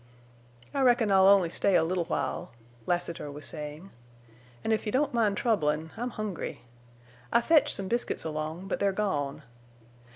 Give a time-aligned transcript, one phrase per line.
[0.73, 2.53] "I reckon I'll only stay a little while,"
[2.87, 3.91] Lassiter was saying.
[4.63, 6.63] "An' if you don't mind troublin', I'm hungry.
[7.31, 9.43] I fetched some biscuits along, but they're gone.